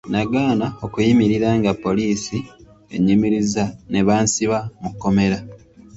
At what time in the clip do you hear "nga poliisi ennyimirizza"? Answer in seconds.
1.59-3.65